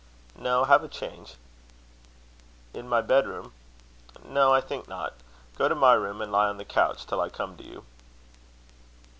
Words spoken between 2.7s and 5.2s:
"In my bed room?" "No, I think not.